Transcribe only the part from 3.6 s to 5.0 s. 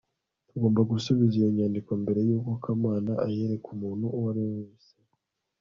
umuntu uwo ari we wese